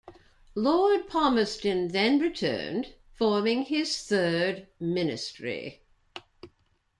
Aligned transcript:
Lord 0.55 1.07
Palmerston 1.07 1.89
then 1.89 2.17
returned, 2.17 2.95
forming 3.13 3.61
his 3.65 3.99
third 4.01 4.65
ministry. 4.79 5.83